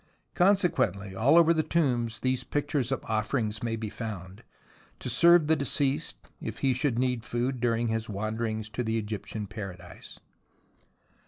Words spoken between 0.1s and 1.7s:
Consequently, all over the